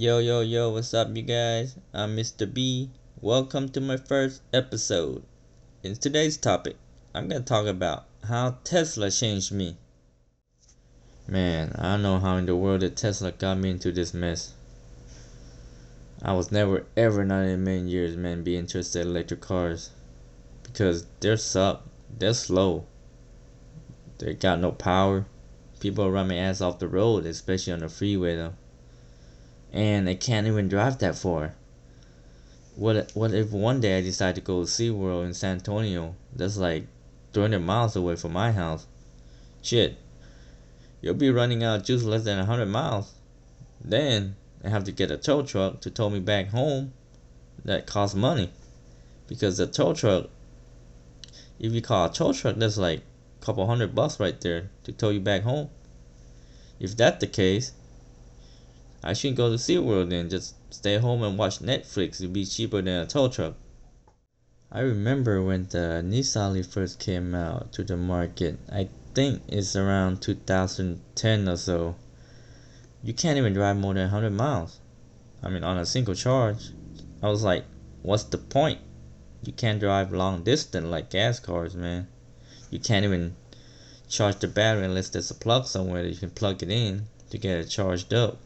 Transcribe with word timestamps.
Yo, 0.00 0.20
yo, 0.20 0.42
yo, 0.42 0.70
what's 0.70 0.94
up, 0.94 1.08
you 1.16 1.22
guys? 1.22 1.76
I'm 1.92 2.16
Mr. 2.16 2.46
B. 2.46 2.88
Welcome 3.20 3.68
to 3.70 3.80
my 3.80 3.96
first 3.96 4.42
episode. 4.54 5.24
In 5.82 5.96
today's 5.96 6.36
topic, 6.36 6.76
I'm 7.12 7.26
gonna 7.26 7.40
talk 7.40 7.66
about 7.66 8.04
how 8.22 8.58
Tesla 8.62 9.10
changed 9.10 9.50
me. 9.50 9.76
Man, 11.26 11.72
I 11.74 11.94
don't 11.94 12.02
know 12.02 12.20
how 12.20 12.36
in 12.36 12.46
the 12.46 12.54
world 12.54 12.82
that 12.82 12.94
Tesla 12.94 13.32
got 13.32 13.58
me 13.58 13.70
into 13.70 13.90
this 13.90 14.14
mess. 14.14 14.54
I 16.22 16.32
was 16.32 16.52
never 16.52 16.86
ever 16.96 17.24
not 17.24 17.42
in 17.42 17.50
a 17.50 17.56
million 17.56 17.88
years, 17.88 18.16
man, 18.16 18.44
be 18.44 18.56
interested 18.56 19.00
in 19.00 19.08
electric 19.08 19.40
cars. 19.40 19.90
Because 20.62 21.06
they're 21.18 21.36
suck, 21.36 21.82
they're 22.16 22.34
slow. 22.34 22.86
They 24.18 24.34
got 24.34 24.60
no 24.60 24.70
power. 24.70 25.26
People 25.80 26.08
run 26.08 26.28
my 26.28 26.36
ass 26.36 26.60
off 26.60 26.78
the 26.78 26.86
road, 26.86 27.26
especially 27.26 27.72
on 27.72 27.80
the 27.80 27.88
freeway 27.88 28.36
though 28.36 28.54
and 29.72 30.08
I 30.08 30.14
can't 30.14 30.46
even 30.46 30.68
drive 30.68 30.98
that 30.98 31.16
far. 31.16 31.54
What 32.76 33.10
what 33.14 33.32
if 33.34 33.50
one 33.50 33.80
day 33.80 33.98
I 33.98 34.00
decide 34.00 34.36
to 34.36 34.40
go 34.40 34.64
to 34.64 34.70
SeaWorld 34.70 35.26
in 35.26 35.34
San 35.34 35.56
Antonio? 35.56 36.14
That's 36.34 36.56
like 36.56 36.86
300 37.32 37.58
miles 37.58 37.96
away 37.96 38.16
from 38.16 38.32
my 38.32 38.52
house. 38.52 38.86
Shit, 39.62 39.96
you'll 41.00 41.14
be 41.14 41.30
running 41.30 41.62
out 41.62 41.80
of 41.80 41.84
juice 41.84 42.04
less 42.04 42.24
than 42.24 42.38
100 42.38 42.66
miles. 42.66 43.14
Then 43.80 44.36
I 44.64 44.68
have 44.70 44.84
to 44.84 44.92
get 44.92 45.10
a 45.10 45.16
tow 45.16 45.42
truck 45.42 45.80
to 45.82 45.90
tow 45.90 46.10
me 46.10 46.20
back 46.20 46.48
home. 46.48 46.92
That 47.64 47.86
costs 47.86 48.16
money. 48.16 48.52
Because 49.26 49.58
the 49.58 49.66
tow 49.66 49.92
truck, 49.92 50.30
if 51.58 51.72
you 51.72 51.82
call 51.82 52.06
a 52.06 52.12
tow 52.12 52.32
truck, 52.32 52.56
that's 52.56 52.78
like 52.78 53.00
a 53.00 53.44
couple 53.44 53.66
hundred 53.66 53.94
bucks 53.94 54.18
right 54.18 54.40
there 54.40 54.70
to 54.84 54.92
tow 54.92 55.10
you 55.10 55.20
back 55.20 55.42
home. 55.42 55.68
If 56.80 56.96
that's 56.96 57.20
the 57.20 57.26
case, 57.26 57.72
I 59.08 59.14
shouldn't 59.14 59.38
go 59.38 59.48
to 59.48 59.56
SeaWorld 59.56 60.12
and 60.12 60.28
Just 60.28 60.54
stay 60.68 60.98
home 60.98 61.22
and 61.22 61.38
watch 61.38 61.60
Netflix. 61.60 62.20
It'd 62.20 62.30
be 62.30 62.44
cheaper 62.44 62.82
than 62.82 63.04
a 63.04 63.06
tow 63.06 63.28
truck. 63.28 63.54
I 64.70 64.80
remember 64.80 65.42
when 65.42 65.66
the 65.70 66.02
Nissan 66.04 66.52
Leaf 66.52 66.66
first 66.66 66.98
came 66.98 67.34
out 67.34 67.72
to 67.72 67.84
the 67.84 67.96
market. 67.96 68.58
I 68.70 68.90
think 69.14 69.40
it's 69.48 69.74
around 69.74 70.20
2010 70.20 71.48
or 71.48 71.56
so. 71.56 71.96
You 73.02 73.14
can't 73.14 73.38
even 73.38 73.54
drive 73.54 73.78
more 73.78 73.94
than 73.94 74.02
100 74.02 74.28
miles. 74.28 74.78
I 75.42 75.48
mean, 75.48 75.64
on 75.64 75.78
a 75.78 75.86
single 75.86 76.14
charge. 76.14 76.72
I 77.22 77.30
was 77.30 77.42
like, 77.42 77.64
what's 78.02 78.24
the 78.24 78.36
point? 78.36 78.80
You 79.42 79.54
can't 79.54 79.80
drive 79.80 80.12
long 80.12 80.42
distance 80.42 80.84
like 80.84 81.08
gas 81.08 81.40
cars, 81.40 81.74
man. 81.74 82.08
You 82.70 82.78
can't 82.78 83.06
even 83.06 83.36
charge 84.06 84.36
the 84.40 84.48
battery 84.48 84.84
unless 84.84 85.08
there's 85.08 85.30
a 85.30 85.34
plug 85.34 85.64
somewhere 85.64 86.02
that 86.02 86.10
you 86.10 86.16
can 86.18 86.28
plug 86.28 86.62
it 86.62 86.70
in 86.70 87.06
to 87.30 87.38
get 87.38 87.58
it 87.58 87.70
charged 87.70 88.12
up 88.12 88.38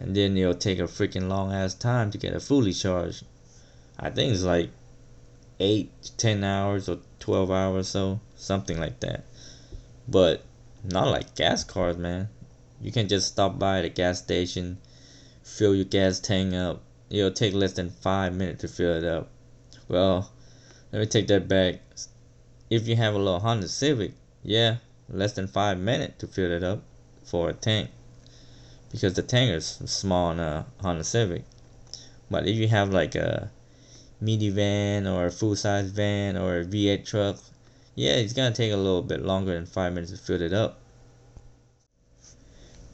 and 0.00 0.14
then 0.14 0.36
it'll 0.36 0.54
take 0.54 0.78
a 0.78 0.84
freaking 0.84 1.28
long 1.28 1.52
ass 1.52 1.74
time 1.74 2.10
to 2.10 2.18
get 2.18 2.32
it 2.32 2.42
fully 2.42 2.72
charged. 2.72 3.24
I 3.98 4.10
think 4.10 4.32
it's 4.32 4.44
like 4.44 4.70
eight 5.58 5.90
to 6.02 6.16
ten 6.16 6.44
hours 6.44 6.88
or 6.88 6.98
twelve 7.18 7.50
hours 7.50 7.88
so 7.88 8.20
something 8.36 8.78
like 8.78 9.00
that. 9.00 9.24
But 10.06 10.44
not 10.84 11.08
like 11.08 11.34
gas 11.34 11.64
cars, 11.64 11.96
man. 11.96 12.28
You 12.80 12.92
can 12.92 13.08
just 13.08 13.28
stop 13.28 13.58
by 13.58 13.82
the 13.82 13.88
gas 13.88 14.18
station, 14.18 14.78
fill 15.42 15.74
your 15.74 15.84
gas 15.84 16.20
tank 16.20 16.54
up. 16.54 16.82
It'll 17.10 17.32
take 17.32 17.54
less 17.54 17.72
than 17.72 17.90
five 17.90 18.34
minutes 18.34 18.60
to 18.60 18.68
fill 18.68 18.96
it 18.96 19.04
up. 19.04 19.30
Well, 19.88 20.30
let 20.92 21.00
me 21.00 21.06
take 21.06 21.26
that 21.28 21.48
back. 21.48 21.80
If 22.70 22.86
you 22.86 22.94
have 22.96 23.14
a 23.14 23.18
little 23.18 23.40
Honda 23.40 23.66
Civic, 23.66 24.12
yeah, 24.44 24.76
less 25.08 25.32
than 25.32 25.48
five 25.48 25.78
minutes 25.78 26.18
to 26.18 26.28
fill 26.28 26.52
it 26.52 26.62
up 26.62 26.82
for 27.24 27.50
a 27.50 27.52
tank 27.52 27.90
because 28.90 29.14
the 29.14 29.22
tank 29.22 29.50
is 29.50 29.66
small 29.84 30.28
on 30.28 30.40
a 30.40 30.66
Honda 30.80 31.04
Civic. 31.04 31.44
But 32.30 32.46
if 32.46 32.56
you 32.56 32.68
have 32.68 32.90
like 32.90 33.14
a 33.14 33.50
minivan 34.22 35.06
or 35.12 35.26
a 35.26 35.30
full 35.30 35.56
size 35.56 35.90
van 35.90 36.36
or 36.36 36.60
a 36.60 36.64
V8 36.64 37.06
truck, 37.06 37.38
yeah, 37.94 38.12
it's 38.12 38.32
gonna 38.32 38.54
take 38.54 38.72
a 38.72 38.76
little 38.76 39.02
bit 39.02 39.22
longer 39.22 39.54
than 39.54 39.66
five 39.66 39.92
minutes 39.92 40.12
to 40.12 40.18
fill 40.18 40.42
it 40.42 40.52
up. 40.52 40.80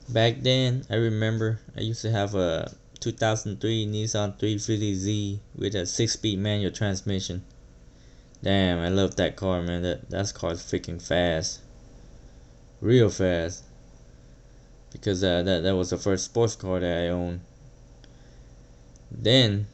Back 0.09 0.43
then, 0.43 0.85
I 0.91 0.97
remember 0.97 1.61
I 1.77 1.81
used 1.81 2.03
to 2.03 2.11
have 2.11 2.35
a 2.35 2.75
2003 3.01 3.87
Nissan 3.87 4.39
350Z 4.39 5.41
with 5.57 5.75
a 5.75 5.87
six-speed 5.87 6.39
manual 6.39 6.73
transmission. 6.73 7.45
Damn, 8.43 8.79
I 8.79 8.89
love 8.89 9.17
that 9.17 9.37
car, 9.37 9.63
man. 9.63 9.83
That 9.83 10.11
that 10.11 10.33
car's 10.35 10.61
freaking 10.61 11.01
fast, 11.01 11.61
real 12.81 13.09
fast 13.09 13.65
because 14.95 15.25
uh, 15.25 15.43
that 15.43 15.65
that 15.65 15.75
was 15.75 15.91
the 15.91 15.99
first 15.99 16.25
sports 16.25 16.55
car 16.55 16.79
that 16.79 17.05
I 17.05 17.09
owned. 17.09 17.41
Then 19.11 19.67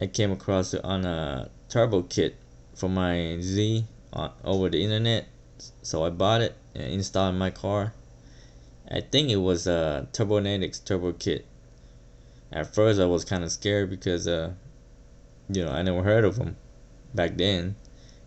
I 0.00 0.06
came 0.06 0.30
across 0.30 0.72
it 0.72 0.82
on 0.84 1.04
a 1.04 1.50
turbo 1.68 2.02
kit 2.02 2.36
for 2.74 2.88
my 2.88 3.40
Z 3.40 3.84
on, 4.12 4.30
over 4.44 4.70
the 4.70 4.82
internet, 4.82 5.26
so 5.82 6.04
I 6.04 6.10
bought 6.10 6.40
it 6.40 6.54
and 6.74 6.84
installed 6.84 7.34
in 7.34 7.38
my 7.38 7.50
car. 7.50 7.92
I 8.88 9.00
think 9.00 9.28
it 9.28 9.36
was 9.36 9.66
a 9.66 10.08
Turbonetics 10.12 10.84
turbo 10.84 11.12
kit. 11.12 11.46
At 12.52 12.72
first, 12.72 13.00
I 13.00 13.06
was 13.06 13.24
kind 13.24 13.42
of 13.42 13.50
scared 13.50 13.90
because, 13.90 14.26
uh, 14.26 14.52
you 15.48 15.64
know, 15.64 15.72
I 15.72 15.82
never 15.82 16.02
heard 16.02 16.24
of 16.24 16.36
them 16.36 16.56
back 17.12 17.36
then, 17.36 17.74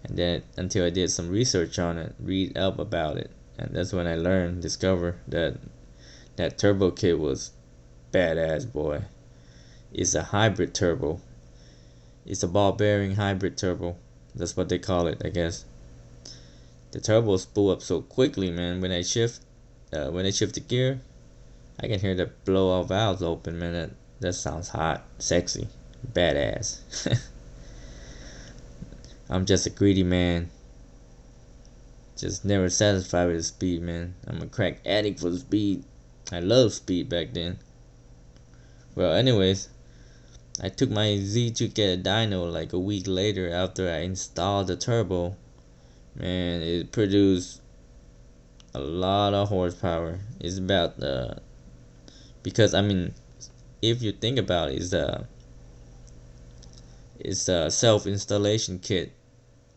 and 0.04 0.18
then 0.18 0.44
until 0.58 0.86
I 0.86 0.90
did 0.90 1.10
some 1.10 1.30
research 1.30 1.80
on 1.80 1.98
it, 1.98 2.16
read 2.20 2.58
up 2.58 2.80
about 2.80 3.18
it, 3.18 3.32
and 3.58 3.74
that's 3.74 3.94
when 3.94 4.08
I 4.08 4.16
learned, 4.16 4.62
discover 4.62 5.16
that 5.30 5.58
that 6.36 6.58
turbo 6.58 6.92
kit 6.92 7.20
was 7.20 7.52
badass, 8.12 8.72
boy. 8.72 9.04
It's 9.92 10.16
a 10.16 10.24
hybrid 10.24 10.74
turbo. 10.74 11.22
It's 12.26 12.44
a 12.44 12.48
ball 12.48 12.72
bearing 12.72 13.16
hybrid 13.16 13.58
turbo. 13.58 13.98
That's 14.34 14.58
what 14.58 14.70
they 14.70 14.80
call 14.80 15.08
it, 15.08 15.22
I 15.24 15.30
guess. 15.30 15.66
The 16.92 17.00
turbos 17.00 17.42
spool 17.42 17.72
up 17.72 17.82
so 17.82 18.02
quickly, 18.02 18.52
man. 18.52 18.82
When 18.82 18.92
I 18.92 19.02
shift, 19.02 19.42
uh, 19.92 20.10
when 20.10 20.26
I 20.26 20.32
shift 20.32 20.56
the 20.56 20.62
gear, 20.62 21.02
I 21.80 21.88
can 21.88 22.00
hear 22.00 22.16
the 22.16 22.28
blow 22.46 22.70
off 22.70 22.90
valves 22.90 23.22
open, 23.22 23.60
man. 23.60 23.74
That 23.74 23.90
that 24.20 24.34
sounds 24.34 24.70
hot, 24.70 25.04
sexy, 25.18 25.68
badass. 26.14 27.20
I'm 29.30 29.46
just 29.46 29.66
a 29.66 29.70
greedy 29.70 30.04
man. 30.04 30.50
Just 32.16 32.46
never 32.46 32.70
satisfied 32.70 33.26
with 33.26 33.38
the 33.38 33.44
speed, 33.44 33.82
man. 33.82 34.16
I'm 34.28 34.42
a 34.42 34.46
crack 34.46 34.80
addict 34.86 35.20
for 35.20 35.30
the 35.30 35.40
speed. 35.40 35.84
I 36.34 36.40
love 36.40 36.74
speed 36.74 37.10
back 37.10 37.34
then. 37.34 37.60
Well, 38.96 39.14
anyways, 39.14 39.70
I 40.62 40.70
took 40.70 40.90
my 40.90 41.18
Z 41.18 41.52
to 41.52 41.68
get 41.68 42.00
a 42.00 42.02
dyno 42.02 42.52
like 42.52 42.74
a 42.74 42.80
week 42.80 43.06
later 43.08 43.52
after 43.52 43.88
I 43.88 44.00
installed 44.00 44.68
the 44.68 44.76
turbo. 44.76 45.36
Man, 46.16 46.62
it 46.62 46.92
produced 46.92 47.62
a 48.74 48.80
lot 48.80 49.36
of 49.36 49.50
horsepower. 49.50 50.20
It's 50.40 50.58
about 50.58 51.00
the 51.00 51.42
because 52.42 52.74
I 52.74 52.82
mean, 52.82 53.14
if 53.82 54.02
you 54.02 54.12
think 54.12 54.40
about 54.40 54.70
it, 54.70 54.82
it's 54.82 54.94
a 54.94 55.28
it's 57.20 57.48
a 57.48 57.70
self 57.70 58.08
installation 58.08 58.80
kit. 58.80 59.14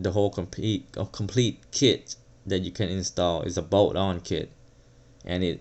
The 0.00 0.12
whole 0.12 0.31
complete 0.31 0.87
complete 1.12 1.71
kit 1.71 2.16
that 2.47 2.61
you 2.61 2.71
can 2.71 2.89
install 2.89 3.43
is 3.43 3.59
a 3.59 3.62
bolt 3.62 3.97
on 3.97 4.21
kit, 4.21 4.50
and 5.25 5.45
it 5.45 5.61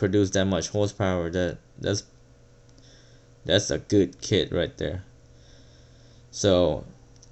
produce 0.00 0.30
that 0.30 0.46
much 0.46 0.68
horsepower 0.70 1.28
that 1.28 1.58
that's 1.78 2.04
that's 3.44 3.70
a 3.70 3.76
good 3.76 4.18
kit 4.22 4.50
right 4.50 4.76
there. 4.78 5.04
So 6.30 6.86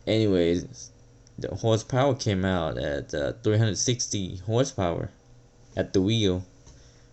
anyways 0.06 0.90
the 1.38 1.54
horsepower 1.54 2.14
came 2.14 2.44
out 2.44 2.76
at 2.76 3.14
uh, 3.14 3.32
360 3.42 4.36
horsepower 4.44 5.08
at 5.76 5.94
the 5.94 6.02
wheel 6.02 6.44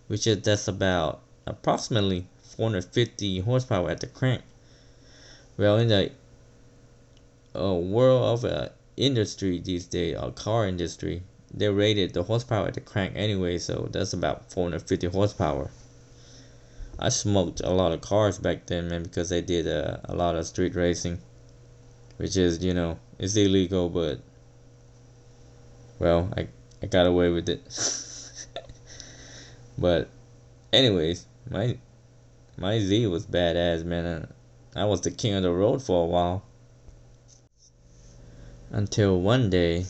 which 0.08 0.26
is 0.26 0.42
that's 0.42 0.68
about 0.68 1.22
approximately 1.46 2.26
450 2.42 3.40
horsepower 3.40 3.88
at 3.90 4.00
the 4.00 4.08
crank. 4.08 4.42
Well 5.56 5.78
in 5.78 5.88
the 5.88 6.12
uh, 7.58 7.72
world 7.72 8.22
of 8.22 8.44
uh, 8.44 8.68
industry 8.98 9.58
these 9.58 9.86
days 9.86 10.16
our 10.16 10.32
car 10.32 10.66
industry 10.66 11.22
they 11.52 11.68
rated 11.68 12.14
the 12.14 12.22
horsepower 12.22 12.68
at 12.68 12.74
the 12.74 12.80
crank 12.80 13.12
anyway, 13.16 13.58
so 13.58 13.88
that's 13.90 14.12
about 14.12 14.52
450 14.52 15.08
horsepower. 15.08 15.70
I 16.98 17.10
smoked 17.10 17.60
a 17.60 17.70
lot 17.70 17.92
of 17.92 18.00
cars 18.00 18.38
back 18.38 18.66
then, 18.66 18.88
man, 18.88 19.02
because 19.02 19.32
I 19.32 19.40
did 19.40 19.66
uh, 19.66 19.98
a 20.04 20.14
lot 20.14 20.34
of 20.34 20.46
street 20.46 20.74
racing, 20.74 21.18
which 22.16 22.36
is, 22.36 22.64
you 22.64 22.72
know, 22.72 22.98
it's 23.18 23.36
illegal, 23.36 23.88
but 23.88 24.20
well, 25.98 26.32
I 26.36 26.48
I 26.82 26.86
got 26.86 27.06
away 27.06 27.30
with 27.30 27.48
it. 27.48 27.62
but 29.78 30.08
anyways, 30.72 31.26
my 31.50 31.78
my 32.56 32.78
Z 32.78 33.06
was 33.06 33.26
badass, 33.26 33.84
man. 33.84 34.28
I 34.74 34.84
was 34.84 35.00
the 35.00 35.10
king 35.10 35.34
of 35.34 35.42
the 35.42 35.52
road 35.52 35.82
for 35.82 36.04
a 36.04 36.06
while. 36.06 36.42
Until 38.70 39.20
one 39.20 39.48
day, 39.48 39.86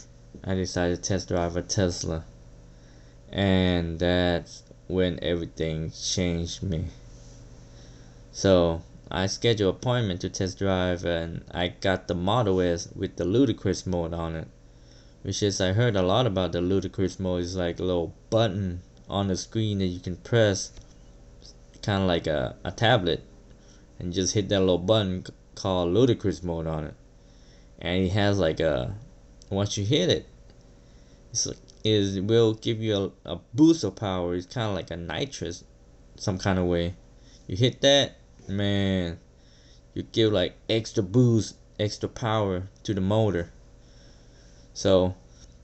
I 0.46 0.54
decided 0.54 1.02
to 1.02 1.02
test 1.02 1.28
drive 1.28 1.56
a 1.56 1.62
Tesla. 1.62 2.25
And 3.31 3.98
that's 3.98 4.62
when 4.87 5.19
everything 5.20 5.90
changed 5.90 6.62
me. 6.62 6.87
So, 8.31 8.82
I 9.10 9.26
scheduled 9.26 9.76
appointment 9.76 10.20
to 10.20 10.28
test 10.28 10.58
drive 10.58 11.04
and 11.04 11.44
I 11.50 11.69
got 11.69 12.06
the 12.06 12.14
Model 12.14 12.60
S 12.60 12.88
with 12.94 13.16
the 13.16 13.25
ludicrous 13.25 13.87
mode 13.87 14.14
on 14.14 14.37
it. 14.37 14.46
Which 15.22 15.43
is 15.43 15.60
I 15.60 15.72
heard 15.72 15.96
a 15.96 16.02
lot 16.02 16.26
about 16.26 16.52
the 16.52 16.60
ludicrous 16.60 17.19
mode. 17.19 17.42
It's 17.42 17.56
like 17.56 17.81
a 17.81 17.84
little 17.84 18.14
button 18.31 18.82
on 19.08 19.26
the 19.26 19.37
screen 19.37 19.78
that 19.78 19.87
you 19.87 19.99
can 19.99 20.16
press 20.16 20.70
kind 21.82 22.02
of 22.02 22.08
like 22.08 22.26
a, 22.26 22.56
a 22.64 22.70
tablet 22.70 23.25
and 23.99 24.12
just 24.12 24.34
hit 24.34 24.49
that 24.49 24.60
little 24.60 24.78
button 24.78 25.25
called 25.54 25.92
ludicrous 25.92 26.42
mode 26.42 26.66
on 26.66 26.84
it 26.84 26.94
and 27.78 28.04
it 28.04 28.12
has 28.12 28.38
like 28.38 28.60
a 28.60 28.94
once 29.50 29.76
you 29.76 29.84
hit 29.84 30.10
it 30.10 30.26
it's 31.32 32.19
will 32.20 32.55
give 32.55 32.81
you 32.81 33.12
a, 33.25 33.32
a 33.32 33.40
boost 33.55 33.84
of 33.84 33.96
power. 33.96 34.34
It's 34.34 34.46
kind 34.46 34.69
of 34.69 34.75
like 34.75 34.90
a 34.90 34.96
nitrous 34.96 35.64
some 36.17 36.38
kind 36.38 36.58
of 36.58 36.67
way. 36.67 36.94
You 37.46 37.56
hit 37.56 37.81
that 37.82 38.17
man 38.49 39.19
you 39.96 40.02
give 40.02 40.31
like 40.31 40.55
extra 40.69 41.02
boost 41.02 41.56
extra 41.81 42.06
power 42.06 42.69
to 42.82 42.93
the 42.93 43.00
motor. 43.00 43.50
So 44.75 45.14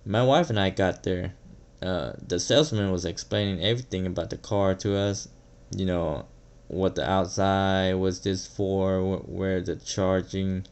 my 0.06 0.24
wife 0.24 0.48
and 0.48 0.58
i 0.58 0.70
got 0.70 1.02
there. 1.02 1.34
Uh, 1.82 2.12
the 2.26 2.40
salesman 2.40 2.90
was 2.90 3.04
explaining 3.04 3.62
everything 3.62 4.06
about 4.06 4.30
the 4.30 4.38
car 4.38 4.74
to 4.76 4.96
us. 4.96 5.28
You 5.76 5.84
know 5.84 6.24
what 6.68 6.94
the 6.94 7.08
outside 7.08 7.92
was 7.96 8.20
this 8.20 8.46
for 8.46 9.02
where 9.02 9.60
the 9.60 9.76
charging 9.76 10.64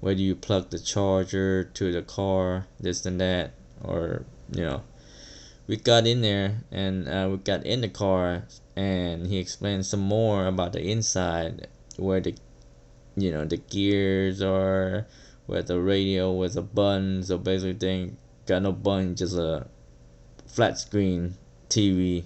where 0.00 0.16
do 0.16 0.22
you 0.22 0.34
plug 0.34 0.70
the 0.70 0.78
charger 0.80 1.62
to 1.62 1.92
the 1.92 2.02
car 2.02 2.66
this 2.80 3.06
and 3.06 3.20
that 3.20 3.52
or 3.80 4.26
you 4.52 4.64
know. 4.64 4.82
We 5.66 5.78
got 5.78 6.06
in 6.06 6.20
there 6.20 6.60
and 6.70 7.08
uh, 7.08 7.28
we 7.30 7.38
got 7.38 7.64
in 7.64 7.80
the 7.80 7.88
car 7.88 8.44
and 8.76 9.26
he 9.26 9.38
explained 9.38 9.86
some 9.86 10.00
more 10.00 10.46
about 10.46 10.74
the 10.74 10.82
inside 10.82 11.68
where 11.96 12.20
the 12.20 12.34
you 13.16 13.30
know 13.30 13.44
the 13.44 13.56
gears 13.56 14.42
are 14.42 15.06
where 15.46 15.62
the 15.62 15.80
radio 15.80 16.32
was 16.32 16.56
a 16.56 16.62
button 16.62 17.22
so 17.22 17.38
basically 17.38 17.72
they 17.72 18.10
got 18.46 18.62
no 18.62 18.72
button 18.72 19.14
just 19.14 19.36
a 19.36 19.66
flat 20.46 20.78
screen 20.78 21.34
TV 21.70 22.24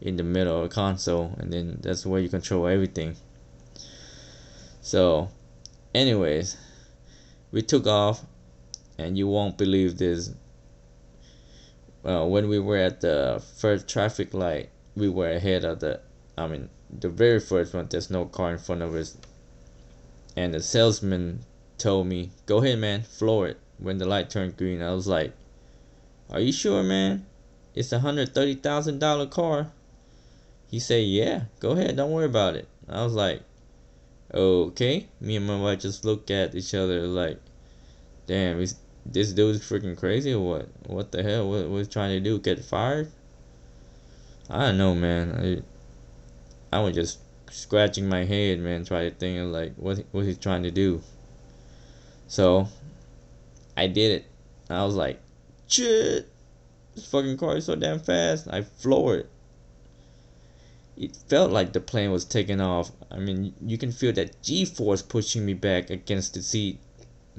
in 0.00 0.16
the 0.16 0.22
middle 0.22 0.62
of 0.62 0.68
the 0.68 0.74
console 0.74 1.34
and 1.38 1.52
then 1.52 1.78
that's 1.82 2.06
where 2.06 2.20
you 2.20 2.28
control 2.28 2.68
everything. 2.68 3.16
So 4.80 5.30
anyways 5.94 6.56
we 7.50 7.62
took 7.62 7.86
off 7.86 8.24
and 8.98 9.18
you 9.18 9.26
won't 9.26 9.58
believe 9.58 9.98
this 9.98 10.32
uh, 12.04 12.24
when 12.24 12.48
we 12.48 12.58
were 12.58 12.76
at 12.76 13.00
the 13.00 13.42
first 13.56 13.88
traffic 13.88 14.32
light 14.34 14.70
we 14.94 15.08
were 15.08 15.30
ahead 15.30 15.64
of 15.64 15.80
the 15.80 16.00
i 16.36 16.46
mean 16.46 16.68
the 16.90 17.08
very 17.08 17.40
first 17.40 17.74
one. 17.74 17.86
There's 17.88 18.10
no 18.10 18.24
car 18.24 18.52
in 18.52 18.58
front 18.58 18.82
of 18.82 18.94
us. 18.94 19.16
And 20.36 20.54
the 20.54 20.60
salesman 20.62 21.40
told 21.76 22.06
me 22.06 22.30
go 22.46 22.62
ahead 22.62 22.78
man. 22.78 23.02
Floor 23.02 23.48
it. 23.48 23.60
When 23.78 23.98
the 23.98 24.06
light 24.06 24.30
turned 24.30 24.56
green 24.56 24.82
i 24.82 24.92
was 24.92 25.06
like 25.06 25.32
are 26.30 26.40
you 26.40 26.52
sure 26.52 26.82
man? 26.82 27.24
It's 27.74 27.92
a 27.92 28.00
hundred 28.00 28.34
thirty 28.34 28.54
thousand 28.54 28.98
dollar 28.98 29.26
car. 29.26 29.70
He 30.70 30.78
said, 30.78 31.04
Yeah, 31.04 31.44
go 31.58 31.70
ahead, 31.70 31.96
don't 31.96 32.10
worry 32.10 32.26
about 32.26 32.54
it. 32.54 32.68
I 32.88 33.02
was 33.02 33.14
like, 33.14 33.42
Okay. 34.34 35.06
Me 35.20 35.36
and 35.36 35.46
my 35.46 35.58
wife 35.58 35.80
just 35.80 36.04
looked 36.04 36.30
at 36.30 36.54
each 36.54 36.74
other 36.74 37.06
like, 37.06 37.40
Damn, 38.26 38.60
this 39.12 39.32
dude's 39.32 39.60
freaking 39.60 39.96
crazy 39.96 40.32
or 40.32 40.40
what? 40.40 40.68
What 40.86 41.12
the 41.12 41.22
hell? 41.22 41.50
What 41.50 41.68
was 41.68 41.88
trying 41.88 42.10
to 42.10 42.20
do? 42.20 42.38
Get 42.38 42.64
fired? 42.64 43.10
I 44.50 44.66
don't 44.66 44.78
know, 44.78 44.94
man. 44.94 45.62
I, 46.72 46.76
I 46.76 46.80
was 46.80 46.94
just 46.94 47.18
scratching 47.50 48.08
my 48.08 48.24
head, 48.24 48.60
man, 48.60 48.84
trying 48.84 49.10
to 49.10 49.16
think 49.16 49.38
of 49.40 49.46
like 49.48 49.74
what 49.76 50.04
what 50.12 50.24
he's 50.24 50.38
trying 50.38 50.62
to 50.62 50.70
do. 50.70 51.02
So, 52.26 52.68
I 53.76 53.86
did 53.86 54.20
it. 54.20 54.26
I 54.68 54.84
was 54.84 54.94
like, 54.94 55.20
shit, 55.66 56.28
this 56.94 57.10
fucking 57.10 57.38
car 57.38 57.56
is 57.56 57.64
so 57.64 57.74
damn 57.74 58.00
fast. 58.00 58.48
I 58.48 58.62
floored 58.62 59.20
it 59.20 59.30
it 60.98 61.16
felt 61.28 61.52
like 61.52 61.72
the 61.72 61.80
plane 61.80 62.10
was 62.10 62.24
taking 62.24 62.60
off. 62.60 62.90
I 63.10 63.18
mean, 63.18 63.54
you 63.64 63.78
can 63.78 63.92
feel 63.92 64.12
that 64.14 64.42
G 64.42 64.64
force 64.64 65.00
pushing 65.00 65.46
me 65.46 65.54
back 65.54 65.90
against 65.90 66.34
the 66.34 66.42
seat. 66.42 66.80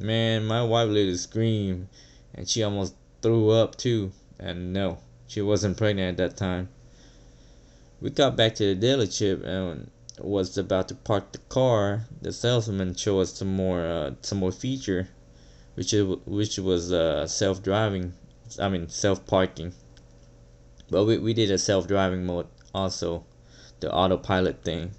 Man, 0.02 0.46
my 0.46 0.64
wife 0.64 0.88
literally 0.88 1.18
screamed, 1.18 1.90
and 2.34 2.48
she 2.48 2.64
almost 2.64 2.96
threw 3.22 3.50
up 3.50 3.76
too. 3.76 4.14
And 4.40 4.72
no, 4.72 5.00
she 5.28 5.42
wasn't 5.42 5.76
pregnant 5.76 6.18
at 6.18 6.32
that 6.32 6.38
time. 6.38 6.70
We 8.00 8.10
got 8.10 8.38
back 8.38 8.56
to 8.56 8.74
the 8.74 8.88
dealership 8.88 9.44
and 9.46 9.92
was 10.18 10.58
about 10.58 10.88
to 10.88 10.96
park 10.96 11.34
the 11.34 11.40
car. 11.50 12.08
The 12.22 12.32
salesman 12.32 12.96
showed 12.96 13.20
us 13.20 13.34
some 13.34 13.54
more, 13.54 13.82
uh, 13.82 14.12
some 14.22 14.38
more 14.38 14.54
feature, 14.54 15.10
which 15.76 15.94
is, 15.94 16.08
which 16.26 16.58
was 16.58 16.94
uh, 16.94 17.28
self 17.28 17.62
driving. 17.62 18.14
I 18.58 18.70
mean, 18.70 18.88
self 18.88 19.26
parking. 19.28 19.74
But 20.90 21.04
we 21.04 21.18
we 21.18 21.34
did 21.34 21.52
a 21.52 21.58
self 21.58 21.88
driving 21.88 22.26
mode 22.26 22.48
also 22.74 23.26
the 23.82 23.92
autopilot 23.92 24.64
thing. 24.64 24.92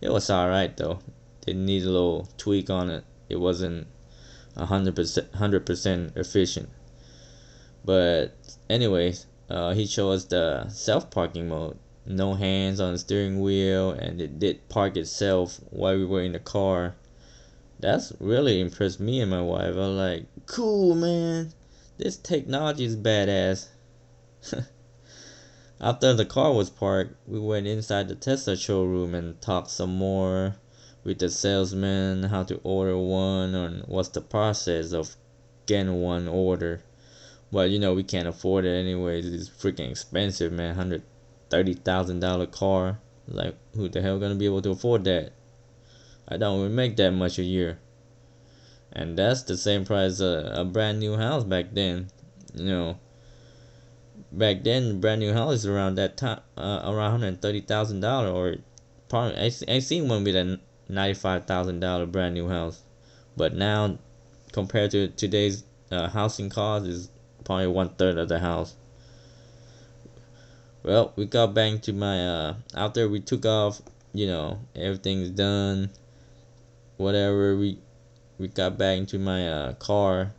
It 0.00 0.10
was 0.10 0.30
alright 0.30 0.74
though. 0.74 1.00
It 1.46 1.54
needed 1.54 1.86
a 1.86 1.90
little 1.90 2.28
tweak 2.38 2.70
on 2.70 2.88
it. 2.88 3.04
It 3.28 3.36
wasn't 3.36 3.88
hundred 4.58 4.96
percent 4.96 5.34
hundred 5.34 5.64
percent 5.66 6.12
efficient. 6.16 6.68
But 7.84 8.34
anyways, 8.68 9.26
uh, 9.48 9.72
he 9.74 9.86
chose 9.86 10.26
the 10.26 10.68
self 10.68 11.10
parking 11.10 11.48
mode. 11.48 11.78
No 12.04 12.34
hands 12.34 12.80
on 12.80 12.92
the 12.92 12.98
steering 12.98 13.40
wheel 13.40 13.90
and 13.90 14.20
it 14.20 14.38
did 14.38 14.68
park 14.68 14.96
itself 14.96 15.60
while 15.70 15.96
we 15.96 16.04
were 16.04 16.22
in 16.22 16.32
the 16.32 16.38
car. 16.38 16.96
That's 17.80 18.12
really 18.18 18.60
impressed 18.60 18.98
me 18.98 19.20
and 19.20 19.30
my 19.30 19.42
wife. 19.42 19.74
I 19.74 19.78
was 19.78 19.96
like, 19.96 20.26
cool 20.46 20.94
man. 20.94 21.52
This 21.98 22.16
technology 22.16 22.84
is 22.84 22.96
badass. 22.96 23.68
After 25.80 26.12
the 26.12 26.24
car 26.24 26.52
was 26.52 26.70
parked, 26.70 27.14
we 27.26 27.38
went 27.38 27.66
inside 27.66 28.08
the 28.08 28.16
Tesla 28.16 28.56
showroom 28.56 29.14
and 29.14 29.40
talked 29.40 29.70
some 29.70 29.94
more 29.94 30.56
with 31.04 31.18
the 31.18 31.30
salesman 31.30 32.24
how 32.24 32.42
to 32.42 32.60
order 32.62 32.98
one 32.98 33.54
and 33.54 33.82
what's 33.86 34.08
the 34.10 34.20
process 34.20 34.92
of 34.92 35.16
getting 35.66 36.00
one 36.02 36.28
order. 36.28 36.82
Well, 37.50 37.66
you 37.66 37.78
know, 37.78 37.94
we 37.94 38.02
can't 38.02 38.28
afford 38.28 38.64
it 38.64 38.78
anyways. 38.78 39.26
It's 39.26 39.48
freaking 39.48 39.90
expensive, 39.90 40.52
man. 40.52 40.74
Hundred 40.74 41.02
thirty 41.50 41.74
thousand 41.74 42.20
dollar 42.20 42.46
car. 42.46 42.98
Like, 43.26 43.56
who 43.74 43.88
the 43.88 44.02
hell 44.02 44.18
gonna 44.18 44.34
be 44.34 44.46
able 44.46 44.62
to 44.62 44.70
afford 44.70 45.04
that? 45.04 45.32
I 46.28 46.36
don't 46.36 46.60
even 46.60 46.74
make 46.74 46.96
that 46.96 47.12
much 47.12 47.38
a 47.38 47.42
year. 47.42 47.78
And 48.92 49.18
that's 49.18 49.42
the 49.42 49.56
same 49.56 49.84
price 49.84 50.20
a, 50.20 50.52
a 50.54 50.64
brand 50.64 51.00
new 51.00 51.16
house 51.16 51.44
back 51.44 51.66
then. 51.72 52.08
You 52.54 52.64
know, 52.64 52.98
back 54.32 54.62
then 54.64 55.00
brand 55.00 55.20
new 55.20 55.32
house 55.32 55.54
is 55.54 55.66
around 55.66 55.94
that 55.94 56.16
time 56.16 56.40
uh, 56.56 56.82
around 56.84 57.12
hundred 57.12 57.40
thirty 57.40 57.60
thousand 57.60 58.00
dollar 58.00 58.30
or 58.30 58.56
probably 59.08 59.38
I, 59.38 59.50
I 59.68 59.78
seen 59.78 60.08
one 60.08 60.24
with 60.24 60.36
a 60.36 60.60
ninety 60.88 61.14
five 61.14 61.46
thousand 61.46 61.80
dollar 61.80 62.06
brand 62.06 62.34
new 62.34 62.48
house, 62.48 62.82
but 63.36 63.54
now 63.54 63.98
compared 64.52 64.90
to 64.92 65.08
today's 65.08 65.64
uh, 65.90 66.08
housing 66.08 66.50
cost 66.50 66.86
is 66.86 67.10
probably 67.44 67.66
one 67.66 67.90
third 67.90 68.18
of 68.18 68.28
the 68.28 68.38
house. 68.38 68.74
Well, 70.82 71.12
we 71.16 71.26
got 71.26 71.54
back 71.54 71.82
to 71.82 71.92
my 71.92 72.26
uh 72.26 72.54
after 72.74 73.08
we 73.08 73.20
took 73.20 73.44
off, 73.44 73.82
you 74.12 74.26
know 74.26 74.60
everything's 74.74 75.30
done. 75.30 75.90
Whatever 76.96 77.56
we 77.56 77.78
we 78.38 78.48
got 78.48 78.78
back 78.78 78.98
into 78.98 79.18
my 79.18 79.48
uh 79.48 79.72
car 79.74 80.32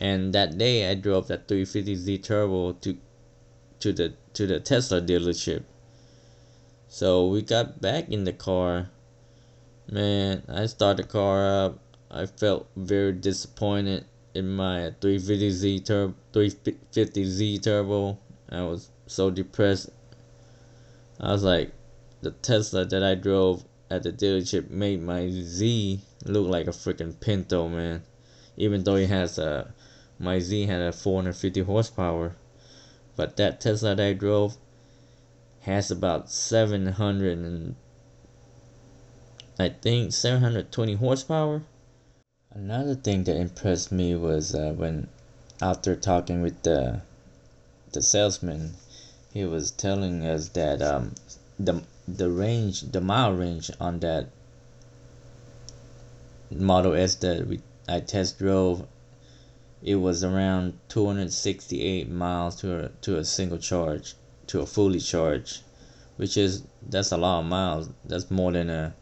and 0.00 0.32
that 0.32 0.56
day 0.56 0.90
I 0.90 0.94
drove 0.94 1.28
that 1.28 1.46
350Z 1.46 2.22
turbo 2.22 2.72
to 2.72 2.96
to 3.80 3.92
the 3.92 4.14
to 4.32 4.46
the 4.46 4.58
Tesla 4.58 5.00
dealership. 5.00 5.62
So 6.92 7.28
we 7.28 7.42
got 7.42 7.80
back 7.80 8.08
in 8.08 8.24
the 8.24 8.32
car. 8.32 8.90
Man, 9.88 10.42
I 10.48 10.66
started 10.66 11.04
the 11.04 11.08
car 11.08 11.46
up. 11.46 11.78
I 12.10 12.26
felt 12.26 12.68
very 12.74 13.12
disappointed 13.12 14.06
in 14.34 14.48
my 14.48 14.92
350Z 15.00 15.86
turbo 15.86 16.14
350Z 16.32 17.62
turbo. 17.62 18.18
I 18.50 18.62
was 18.62 18.90
so 19.06 19.30
depressed. 19.30 19.90
I 21.20 21.30
was 21.30 21.44
like 21.44 21.70
the 22.22 22.32
Tesla 22.32 22.84
that 22.84 23.04
I 23.04 23.14
drove 23.14 23.64
at 23.88 24.02
the 24.02 24.12
dealership 24.12 24.68
made 24.68 25.00
my 25.00 25.30
Z 25.30 26.00
look 26.24 26.48
like 26.48 26.66
a 26.66 26.70
freaking 26.70 27.18
Pinto, 27.20 27.68
man. 27.68 28.02
Even 28.56 28.82
though 28.82 28.96
it 28.96 29.10
has 29.10 29.38
a 29.38 29.72
my 30.18 30.40
Z 30.40 30.66
had 30.66 30.82
a 30.82 30.90
450 30.90 31.60
horsepower, 31.60 32.34
but 33.14 33.36
that 33.36 33.60
Tesla 33.60 33.94
that 33.94 34.04
I 34.04 34.12
drove 34.12 34.56
has 35.60 35.90
about 35.90 36.30
700 36.30 37.38
and 37.38 37.76
I 39.58 39.68
think 39.68 40.12
720 40.12 40.94
horsepower. 40.94 41.62
Another 42.50 42.94
thing 42.94 43.24
that 43.24 43.36
impressed 43.36 43.92
me 43.92 44.14
was 44.14 44.54
uh, 44.54 44.72
when 44.72 45.08
after 45.62 45.94
talking 45.94 46.42
with 46.42 46.62
the 46.62 47.02
the 47.92 48.02
salesman, 48.02 48.74
he 49.32 49.44
was 49.44 49.70
telling 49.70 50.24
us 50.24 50.48
that 50.50 50.80
um, 50.80 51.14
the 51.58 51.82
the 52.08 52.30
range, 52.30 52.80
the 52.80 53.00
mile 53.00 53.32
range 53.32 53.70
on 53.78 54.00
that 54.00 54.28
Model 56.50 56.94
S 56.94 57.14
that 57.16 57.46
we 57.46 57.60
I 57.86 58.00
test 58.00 58.38
drove, 58.38 58.86
it 59.82 59.96
was 59.96 60.24
around 60.24 60.78
268 60.88 62.10
miles 62.10 62.56
to 62.56 62.86
a, 62.86 62.88
to 63.02 63.18
a 63.18 63.24
single 63.24 63.58
charge, 63.58 64.14
to 64.50 64.60
a 64.60 64.66
fully 64.66 64.98
charged, 64.98 65.62
which 66.16 66.36
is 66.36 66.64
that's 66.88 67.12
a 67.12 67.16
lot 67.16 67.40
of 67.40 67.46
miles. 67.46 67.88
That's 68.04 68.30
more 68.30 68.50
than 68.50 68.68
a 68.68 68.94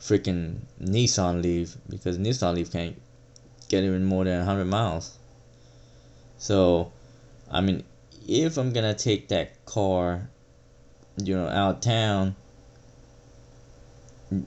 freaking 0.00 0.62
Nissan 0.80 1.42
Leaf 1.42 1.76
because 1.88 2.18
Nissan 2.18 2.54
Leaf 2.54 2.72
can't 2.72 3.00
get 3.68 3.84
even 3.84 4.04
more 4.04 4.24
than 4.24 4.38
100 4.38 4.64
miles. 4.64 5.16
So, 6.38 6.92
I 7.50 7.60
mean, 7.60 7.84
if 8.26 8.58
I'm 8.58 8.72
gonna 8.72 8.94
take 8.94 9.28
that 9.28 9.64
car, 9.64 10.28
you 11.22 11.36
know, 11.36 11.48
out 11.48 11.76
of 11.76 11.80
town, 11.80 12.34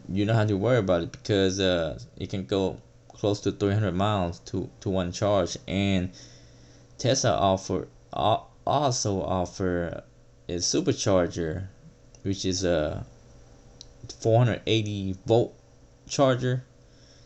you 0.10 0.26
don't 0.26 0.36
have 0.36 0.50
to 0.50 0.58
worry 0.58 0.80
about 0.80 1.04
it 1.04 1.12
because 1.14 1.62
uh, 1.62 1.98
it 2.18 2.30
can 2.30 2.46
go 2.46 2.78
close 3.08 3.40
to 3.42 3.52
300 3.54 3.94
miles 3.94 4.40
to, 4.40 4.70
to 4.82 4.90
one 4.90 5.12
charge 5.12 5.58
and 5.68 6.12
Tesla 6.98 7.32
offer 7.32 7.88
also 8.68 9.22
offer 9.22 10.04
a 10.50 10.54
supercharger 10.54 11.68
which 12.24 12.46
is 12.46 12.64
a 12.64 13.06
480 14.20 15.16
volt 15.26 15.54
charger 16.08 16.64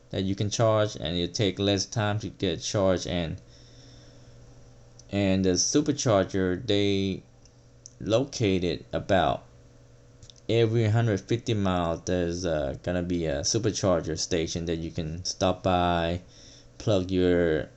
that 0.09 0.23
you 0.23 0.35
can 0.35 0.49
charge 0.49 0.95
and 0.95 1.15
it 1.15 1.33
take 1.33 1.59
less 1.59 1.85
time 1.85 2.19
to 2.19 2.29
get 2.29 2.61
charged 2.61 3.07
and 3.07 3.37
and 5.11 5.45
the 5.45 5.51
supercharger 5.51 6.65
they 6.65 7.21
located 7.99 8.83
about 8.91 9.43
every 10.49 10.83
150 10.83 11.53
miles 11.53 12.01
there's 12.05 12.45
uh, 12.45 12.75
gonna 12.81 13.03
be 13.03 13.25
a 13.25 13.41
supercharger 13.41 14.17
station 14.17 14.65
that 14.65 14.77
you 14.77 14.89
can 14.89 15.23
stop 15.23 15.61
by 15.61 16.19
plug 16.79 17.11
your 17.11 17.69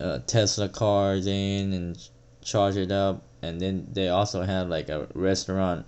uh, 0.00 0.18
tesla 0.26 0.68
cars 0.68 1.26
in 1.26 1.72
and 1.72 2.08
charge 2.42 2.76
it 2.76 2.90
up 2.90 3.22
and 3.42 3.60
then 3.60 3.88
they 3.92 4.08
also 4.08 4.42
have 4.42 4.68
like 4.68 4.88
a 4.88 5.08
restaurant 5.14 5.84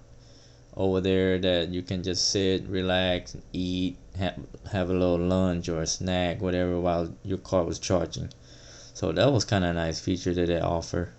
over 0.77 1.01
there 1.01 1.39
that 1.39 1.69
you 1.69 1.83
can 1.83 2.03
just 2.03 2.29
sit 2.29 2.67
relax 2.67 3.37
eat 3.53 3.97
have, 4.17 4.39
have 4.73 4.91
a 4.91 4.93
little 4.93 5.19
lunch 5.19 5.69
or 5.69 5.83
a 5.83 5.87
snack 5.87 6.41
whatever 6.41 6.79
while 6.81 7.15
your 7.23 7.39
car 7.39 7.65
was 7.65 7.79
charging. 7.79 8.29
So 8.93 9.13
that 9.13 9.33
was 9.33 9.45
kind 9.45 9.65
of 9.65 9.71
a 9.71 9.75
nice 9.75 10.01
feature 10.01 10.35
that 10.35 10.47
they 10.47 10.61
offer. 10.61 11.13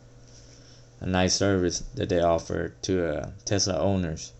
A 1.01 1.05
nice 1.05 1.35
service 1.35 1.83
that 1.95 2.09
they 2.09 2.21
offer 2.21 2.73
to 2.83 3.17
uh, 3.17 3.29
Tesla 3.43 3.77
owners. 3.77 4.31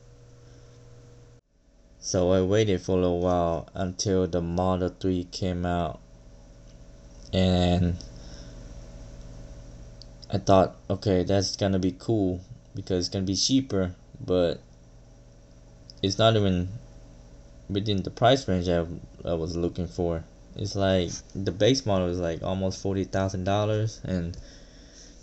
So 2.00 2.32
I 2.32 2.42
waited 2.42 2.82
for 2.82 3.02
a 3.02 3.12
while 3.12 3.68
until 3.74 4.28
the 4.28 4.42
Model 4.42 4.90
3 4.90 5.26
came 5.26 5.66
out. 5.66 6.00
And 7.34 7.98
I 10.36 10.38
thought 10.38 10.76
okay 10.90 11.24
that's 11.24 11.56
gonna 11.56 11.80
be 11.80 11.96
cool 11.98 12.42
because 12.76 13.06
it's 13.06 13.14
gonna 13.14 13.24
be 13.24 13.38
cheaper 13.38 13.96
but 14.20 14.60
it's 16.04 16.18
not 16.18 16.36
even 16.36 16.68
within 17.70 18.04
the 18.04 18.10
price 18.10 18.46
range 18.46 18.68
I, 18.68 18.86
I 19.24 19.34
was 19.36 19.56
looking 19.56 19.88
for. 19.88 20.26
It's 20.58 20.76
like 20.76 21.12
the 21.34 21.54
base 21.54 21.86
model 21.86 22.10
is 22.10 22.20
like 22.20 22.44
almost 22.44 22.82
forty 22.82 23.06
thousand 23.06 23.46
dollars 23.46 24.02
and 24.04 24.36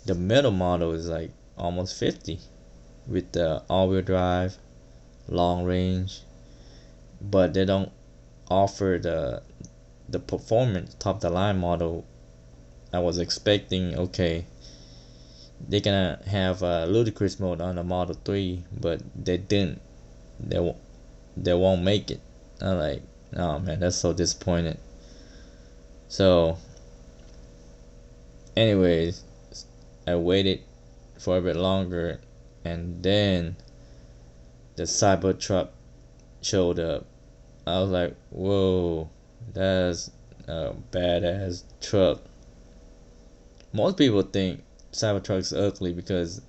the 0.03 0.15
middle 0.15 0.49
model 0.49 0.93
is 0.93 1.07
like 1.07 1.29
almost 1.59 1.99
50 1.99 2.39
with 3.05 3.33
the 3.33 3.61
all-wheel 3.69 4.01
drive 4.01 4.57
long 5.27 5.63
range 5.63 6.23
but 7.21 7.53
they 7.53 7.65
don't 7.65 7.91
offer 8.49 8.99
the 8.99 9.43
the 10.09 10.17
performance 10.17 10.95
top 10.97 11.19
the 11.19 11.29
line 11.29 11.59
model. 11.59 12.03
I 12.91 12.97
was 12.97 13.19
expecting 13.19 13.95
okay 13.95 14.47
they're 15.67 15.79
gonna 15.79 16.19
have 16.27 16.61
a 16.61 16.85
ludicrous 16.85 17.39
mode 17.39 17.61
on 17.61 17.75
the 17.75 17.83
model 17.83 18.15
3 18.25 18.63
but 18.79 19.01
they 19.15 19.37
didn't 19.37 19.81
they 20.39 20.75
they 21.37 21.53
won't 21.53 21.83
make 21.83 22.11
it 22.11 22.21
I'm 22.61 22.77
like 22.77 23.01
oh 23.35 23.59
man 23.59 23.79
that's 23.79 23.97
so 23.97 24.13
disappointed 24.13 24.77
so 26.07 26.57
anyways 28.55 29.23
I 30.05 30.15
waited 30.15 30.61
for 31.17 31.37
a 31.37 31.41
bit 31.41 31.55
longer 31.55 32.19
and 32.65 33.01
then 33.01 33.55
the 34.75 34.83
Cybertruck 34.83 35.69
showed 36.41 36.79
up. 36.79 37.05
I 37.65 37.79
was 37.79 37.89
like, 37.89 38.15
whoa, 38.29 39.09
that's 39.53 40.11
a 40.47 40.73
badass 40.91 41.63
truck. 41.81 42.21
Most 43.71 43.97
people 43.97 44.21
think 44.23 44.63
Cybertruck's 44.93 45.51
ugly 45.51 45.93
because 45.93 46.41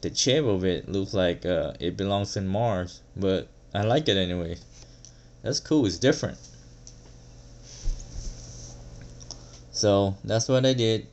the 0.00 0.14
shape 0.14 0.44
of 0.44 0.64
it 0.64 0.88
looks 0.88 1.12
like 1.12 1.44
uh, 1.44 1.72
it 1.80 1.96
belongs 1.96 2.36
in 2.36 2.46
Mars, 2.46 3.02
but 3.16 3.48
I 3.74 3.82
like 3.82 4.08
it 4.08 4.16
anyway. 4.16 4.56
That's 5.42 5.60
cool, 5.60 5.86
it's 5.86 5.98
different. 5.98 6.38
So 9.72 10.16
that's 10.24 10.48
what 10.48 10.66
I 10.66 10.72
did. 10.72 11.06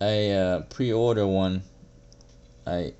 I 0.00 0.30
uh, 0.30 0.60
pre-order 0.62 1.26
one. 1.26 1.62
I 2.66 2.94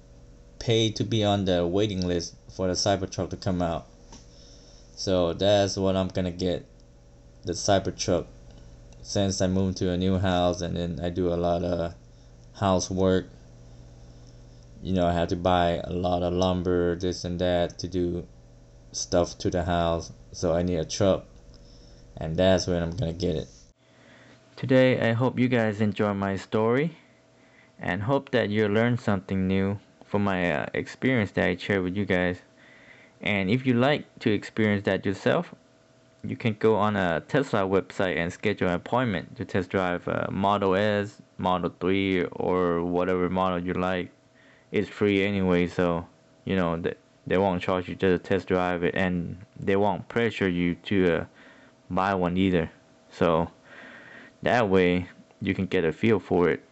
paid 0.58 0.96
to 0.96 1.04
be 1.04 1.24
on 1.24 1.44
the 1.44 1.66
waiting 1.66 2.06
list 2.06 2.34
for 2.54 2.68
the 2.68 2.74
Cybertruck 2.74 3.30
to 3.30 3.36
come 3.36 3.60
out. 3.60 3.86
So 4.96 5.32
that's 5.32 5.76
what 5.76 5.96
I'm 5.96 6.08
gonna 6.08 6.30
get, 6.30 6.66
the 7.44 7.52
Cybertruck. 7.52 8.26
Since 9.06 9.42
I 9.42 9.48
moved 9.48 9.76
to 9.78 9.90
a 9.90 9.98
new 9.98 10.18
house 10.18 10.62
and 10.62 10.74
then 10.78 10.98
I 10.98 11.10
do 11.10 11.28
a 11.28 11.36
lot 11.36 11.62
of 11.62 11.94
housework. 12.54 13.26
You 14.82 14.94
know, 14.94 15.06
I 15.06 15.12
have 15.12 15.28
to 15.28 15.36
buy 15.36 15.82
a 15.84 15.92
lot 15.92 16.22
of 16.22 16.32
lumber, 16.32 16.96
this 16.96 17.22
and 17.22 17.38
that 17.38 17.78
to 17.80 17.86
do 17.86 18.26
stuff 18.92 19.36
to 19.38 19.50
the 19.50 19.64
house. 19.64 20.10
So 20.32 20.54
I 20.54 20.62
need 20.62 20.76
a 20.76 20.86
truck, 20.86 21.26
and 22.16 22.34
that's 22.34 22.66
when 22.66 22.82
I'm 22.82 22.96
gonna 22.96 23.12
get 23.12 23.36
it. 23.36 23.48
Today, 24.56 25.10
I 25.10 25.12
hope 25.12 25.38
you 25.38 25.48
guys 25.48 25.82
enjoy 25.82 26.14
my 26.14 26.36
story 26.36 26.96
and 27.78 28.02
hope 28.02 28.30
that 28.30 28.48
you 28.48 28.66
learned 28.68 29.00
something 29.00 29.46
new 29.46 29.78
from 30.06 30.24
my 30.24 30.50
uh, 30.50 30.66
experience 30.72 31.30
that 31.32 31.44
I 31.44 31.56
shared 31.56 31.82
with 31.82 31.94
you 31.94 32.06
guys. 32.06 32.38
And 33.20 33.50
if 33.50 33.66
you 33.66 33.74
like 33.74 34.18
to 34.20 34.32
experience 34.32 34.84
that 34.84 35.04
yourself, 35.04 35.54
you 36.26 36.36
can 36.36 36.54
go 36.54 36.76
on 36.76 36.96
a 36.96 37.22
Tesla 37.28 37.60
website 37.60 38.16
and 38.16 38.32
schedule 38.32 38.68
an 38.68 38.74
appointment 38.74 39.36
to 39.36 39.44
test 39.44 39.68
drive 39.70 40.08
a 40.08 40.28
Model 40.30 40.74
S, 40.74 41.20
Model 41.36 41.74
3, 41.80 42.24
or 42.24 42.82
whatever 42.82 43.28
model 43.28 43.58
you 43.58 43.74
like. 43.74 44.10
It's 44.72 44.88
free 44.88 45.22
anyway, 45.22 45.66
so 45.66 46.06
you 46.44 46.56
know 46.56 46.76
they, 46.76 46.94
they 47.26 47.38
won't 47.38 47.62
charge 47.62 47.88
you 47.88 47.94
to 47.96 48.18
test 48.18 48.48
drive 48.48 48.82
it, 48.84 48.94
and 48.94 49.36
they 49.58 49.76
won't 49.76 50.08
pressure 50.08 50.48
you 50.48 50.74
to 50.86 51.12
uh, 51.12 51.24
buy 51.90 52.14
one 52.14 52.36
either. 52.36 52.70
So 53.10 53.50
that 54.42 54.68
way, 54.68 55.08
you 55.40 55.54
can 55.54 55.66
get 55.66 55.84
a 55.84 55.92
feel 55.92 56.18
for 56.18 56.48
it. 56.48 56.64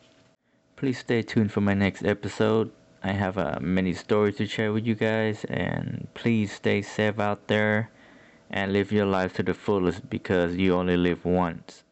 Please 0.77 0.99
stay 0.99 1.23
tuned 1.23 1.53
for 1.53 1.61
my 1.61 1.75
next 1.75 2.05
episode. 2.05 2.73
I 3.05 3.13
have 3.13 3.37
uh, 3.37 3.59
many 3.61 3.93
stories 3.93 4.37
to 4.37 4.47
share 4.47 4.73
with 4.73 4.87
you 4.87 4.95
guys, 4.95 5.45
and 5.45 6.09
please 6.15 6.53
stay 6.53 6.83
safe 6.83 7.19
out 7.21 7.49
there 7.49 7.91
and 8.53 8.73
live 8.73 8.93
your 8.93 9.07
life 9.07 9.33
to 9.35 9.43
the 9.43 9.55
fullest 9.55 10.09
because 10.11 10.57
you 10.57 10.75
only 10.75 10.97
live 10.97 11.25
once. 11.25 11.85